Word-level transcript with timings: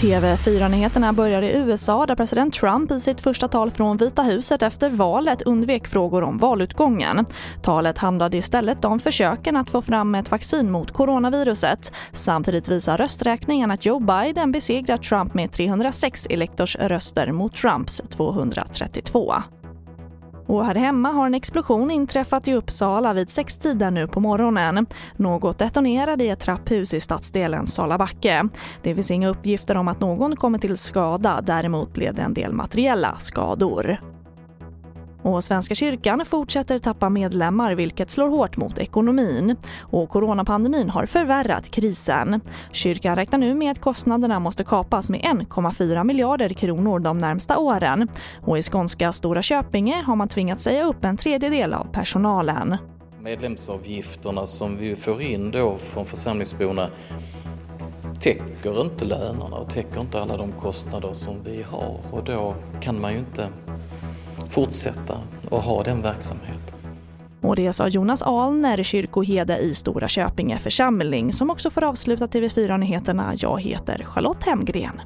TV4-nyheterna 0.00 1.12
börjar 1.12 1.42
i 1.42 1.56
USA 1.56 2.06
där 2.06 2.14
president 2.14 2.54
Trump 2.54 2.90
i 2.90 3.00
sitt 3.00 3.20
första 3.20 3.48
tal 3.48 3.70
från 3.70 3.96
Vita 3.96 4.22
huset 4.22 4.62
efter 4.62 4.90
valet 4.90 5.42
undvek 5.42 5.86
frågor 5.86 6.22
om 6.22 6.38
valutgången. 6.38 7.26
Talet 7.62 7.98
handlade 7.98 8.36
istället 8.36 8.84
om 8.84 9.00
försöken 9.00 9.56
att 9.56 9.70
få 9.70 9.82
fram 9.82 10.14
ett 10.14 10.30
vaccin 10.30 10.70
mot 10.70 10.90
coronaviruset. 10.90 11.92
Samtidigt 12.12 12.68
visar 12.68 12.96
rösträkningen 12.96 13.70
att 13.70 13.86
Joe 13.86 14.00
Biden 14.00 14.52
besegrat 14.52 15.02
Trump 15.02 15.34
med 15.34 15.52
306 15.52 16.26
elektorsröster 16.30 17.32
mot 17.32 17.54
Trumps 17.54 18.02
232. 18.08 19.34
Och 20.50 20.64
här 20.66 20.74
hemma 20.74 21.12
har 21.12 21.26
en 21.26 21.34
explosion 21.34 21.90
inträffat 21.90 22.48
i 22.48 22.54
Uppsala 22.54 23.12
vid 23.12 23.30
sextiden 23.30 23.94
nu 23.94 24.06
på 24.06 24.20
morgonen. 24.20 24.86
Något 25.16 25.58
detonerade 25.58 26.24
i 26.24 26.28
ett 26.28 26.40
trapphus 26.40 26.94
i 26.94 27.00
stadsdelen 27.00 27.66
Salabacke. 27.66 28.48
Det 28.82 28.94
finns 28.94 29.10
inga 29.10 29.28
uppgifter 29.28 29.76
om 29.76 29.88
att 29.88 30.00
någon 30.00 30.36
kommit 30.36 30.62
till 30.62 30.76
skada, 30.76 31.40
däremot 31.42 31.92
blev 31.92 32.14
det 32.14 32.22
en 32.22 32.34
del 32.34 32.52
materiella 32.52 33.16
skador. 33.18 34.09
Och 35.22 35.44
Svenska 35.44 35.74
kyrkan 35.74 36.24
fortsätter 36.24 36.78
tappa 36.78 37.08
medlemmar 37.08 37.74
vilket 37.74 38.10
slår 38.10 38.28
hårt 38.28 38.56
mot 38.56 38.78
ekonomin. 38.78 39.56
Och 39.80 40.08
coronapandemin 40.08 40.90
har 40.90 41.06
förvärrat 41.06 41.70
krisen. 41.70 42.40
Kyrkan 42.72 43.16
räknar 43.16 43.38
nu 43.38 43.54
med 43.54 43.70
att 43.70 43.80
kostnaderna 43.80 44.40
måste 44.40 44.64
kapas 44.64 45.10
med 45.10 45.20
1,4 45.20 46.04
miljarder 46.04 46.48
kronor 46.48 46.98
de 46.98 47.18
närmsta 47.18 47.58
åren. 47.58 48.08
Och 48.42 48.58
i 48.58 48.62
skånska 48.62 49.12
Stora 49.12 49.42
Köpinge 49.42 50.02
har 50.06 50.16
man 50.16 50.28
tvingats 50.28 50.64
säga 50.64 50.84
upp 50.84 51.04
en 51.04 51.16
tredjedel 51.16 51.72
av 51.72 51.86
personalen. 51.92 52.76
Medlemsavgifterna 53.22 54.46
som 54.46 54.76
vi 54.76 54.96
får 54.96 55.22
in 55.22 55.50
då 55.50 55.76
från 55.76 56.06
församlingsborna 56.06 56.88
täcker 58.20 58.80
inte 58.80 59.04
lönerna 59.04 59.56
och 59.56 59.70
täcker 59.70 60.00
inte 60.00 60.22
alla 60.22 60.36
de 60.36 60.52
kostnader 60.52 61.12
som 61.12 61.34
vi 61.44 61.62
har 61.62 62.00
och 62.10 62.24
då 62.24 62.54
kan 62.80 63.00
man 63.00 63.12
ju 63.12 63.18
inte 63.18 63.48
fortsätta 64.50 65.14
och 65.50 65.62
ha 65.62 65.82
den 65.82 66.02
verksamheten. 66.02 66.74
Och 67.42 67.56
det 67.56 67.72
sa 67.72 67.88
Jonas 67.88 68.22
Alner, 68.22 68.82
kyrkoherde 68.82 69.58
i 69.58 69.74
Stora 69.74 70.08
Köpinge 70.08 70.58
församling 70.58 71.32
som 71.32 71.50
också 71.50 71.70
får 71.70 71.84
avsluta 71.84 72.26
TV4-nyheterna. 72.26 73.32
Jag 73.36 73.60
heter 73.60 74.04
Charlotte 74.04 74.44
Hemgren. 74.44 75.00